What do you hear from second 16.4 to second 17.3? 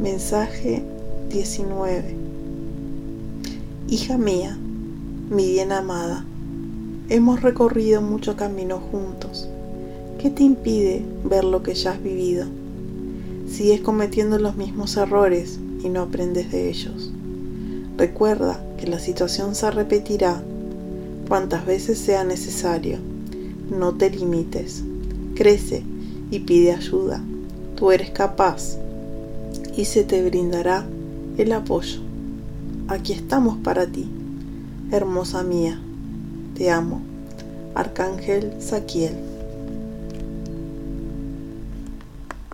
de ellos.